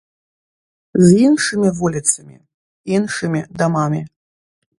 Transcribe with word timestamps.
З 1.03 1.09
іншымі 1.27 1.69
вуліцамі, 1.81 2.33
іншымі 2.97 3.45
дамамі. 3.61 4.01